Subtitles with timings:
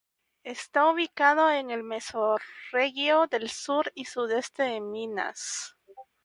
[0.43, 5.75] Está ubicado en la Mesorregión del Sur y Sudoeste de Minas.